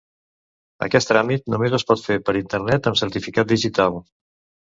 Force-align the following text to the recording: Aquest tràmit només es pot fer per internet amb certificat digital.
Aquest 0.85 1.09
tràmit 1.11 1.43
només 1.53 1.75
es 1.79 1.85
pot 1.91 2.01
fer 2.05 2.17
per 2.29 2.35
internet 2.39 2.89
amb 2.93 2.99
certificat 3.03 3.51
digital. 3.53 4.01